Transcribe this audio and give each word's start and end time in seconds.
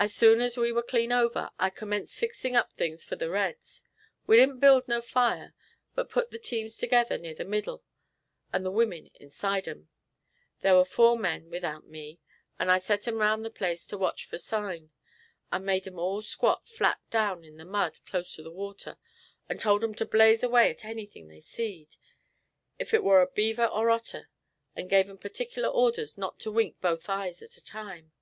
As 0.00 0.14
soon 0.14 0.40
as 0.40 0.56
we 0.56 0.72
war 0.72 0.82
clean 0.82 1.12
over, 1.12 1.50
I 1.58 1.68
commenced 1.68 2.18
fixing 2.18 2.56
up 2.56 2.72
things 2.72 3.04
fur 3.04 3.16
the 3.16 3.28
reds. 3.28 3.84
We 4.26 4.38
didn't 4.38 4.60
build 4.60 4.88
no 4.88 5.02
fire, 5.02 5.54
but 5.94 6.08
put 6.08 6.30
the 6.30 6.38
teams 6.38 6.78
together 6.78 7.18
near 7.18 7.34
the 7.34 7.44
middle, 7.44 7.84
and 8.50 8.64
the 8.64 8.70
women 8.70 9.10
inside 9.20 9.68
'em. 9.68 9.90
There 10.62 10.72
war 10.72 10.86
four 10.86 11.18
men 11.18 11.50
without 11.50 11.86
me, 11.86 12.18
and 12.58 12.70
I 12.70 12.78
set 12.78 13.06
'em 13.06 13.18
round 13.18 13.44
the 13.44 13.50
place 13.50 13.84
to 13.88 13.98
watch 13.98 14.24
fur 14.24 14.38
sign. 14.38 14.90
I 15.52 15.58
made 15.58 15.86
'em 15.86 15.98
all 15.98 16.22
squat 16.22 16.66
flat 16.66 16.98
down 17.10 17.44
on 17.44 17.56
the 17.58 17.66
mud 17.66 17.98
close 18.06 18.32
to 18.36 18.42
the 18.42 18.50
water, 18.50 18.96
and 19.50 19.60
told 19.60 19.84
'em 19.84 19.94
to 19.96 20.06
blaze 20.06 20.42
away 20.42 20.70
at 20.70 20.86
anything 20.86 21.28
they 21.28 21.40
seed, 21.42 21.96
ef 22.80 22.94
it 22.94 23.04
war 23.04 23.20
a 23.20 23.26
beaver 23.30 23.66
or 23.66 23.90
otter, 23.90 24.30
and 24.74 24.88
gave 24.88 25.10
'em 25.10 25.18
pertickler 25.18 25.68
orders 25.68 26.16
not 26.16 26.38
to 26.40 26.50
wink 26.50 26.80
both 26.80 27.10
eyes 27.10 27.42
at 27.42 27.58
a 27.58 27.62
time. 27.62 28.12